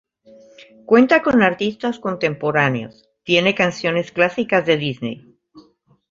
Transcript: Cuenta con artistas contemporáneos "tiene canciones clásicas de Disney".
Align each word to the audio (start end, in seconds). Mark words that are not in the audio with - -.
Cuenta 0.87 1.21
con 1.21 1.43
artistas 1.43 1.99
contemporáneos 1.99 3.07
"tiene 3.21 3.53
canciones 3.53 4.11
clásicas 4.11 4.65
de 4.65 4.77
Disney". 4.77 5.37